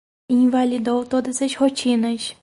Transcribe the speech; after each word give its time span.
Invalidou 0.29 1.05
todas 1.05 1.43
as 1.43 1.53
rotinas 1.55 2.33